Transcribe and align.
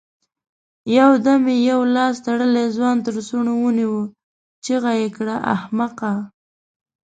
يودم 0.97 1.43
يې 1.51 1.57
يو 1.69 1.81
لاس 1.95 2.15
تړلی 2.25 2.65
ځوان 2.75 2.97
تر 3.05 3.15
څڼو 3.27 3.53
ونيو، 3.59 3.93
چيغه 4.63 4.91
يې 4.99 5.07
کړه! 5.15 5.35
احمقه! 5.55 6.11